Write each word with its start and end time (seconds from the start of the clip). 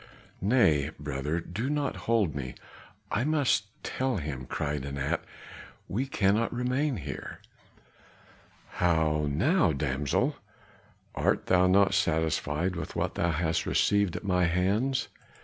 "Nay, 0.41 0.89
brother, 0.99 1.39
do 1.39 1.69
not 1.69 1.95
hold 2.09 2.33
me, 2.33 2.55
I 3.11 3.23
must 3.23 3.65
tell 3.83 4.17
him," 4.17 4.45
cried 4.47 4.83
Anat. 4.83 5.23
"We 5.87 6.07
cannot 6.07 6.51
remain 6.51 6.97
here." 6.97 7.39
"How 8.81 9.27
now, 9.29 9.73
damsel, 9.73 10.37
art 11.13 11.45
thou 11.45 11.67
not 11.67 11.93
satisfied 11.93 12.75
with 12.75 12.95
what 12.95 13.13
thou 13.13 13.29
hast 13.29 13.67
received 13.67 14.15
at 14.15 14.23
my 14.23 14.45
hands?" 14.45 15.07